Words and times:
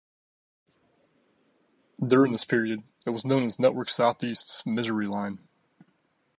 During 2.03 2.31
this 2.31 2.43
period, 2.43 2.81
it 3.05 3.11
was 3.11 3.23
known 3.23 3.43
as 3.43 3.59
Network 3.59 3.87
SouthEast's 3.87 4.65
"misery 4.65 5.05
line". 5.05 5.37